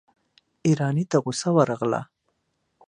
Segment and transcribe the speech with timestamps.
[0.65, 2.01] ايراني ته غصه ورغله.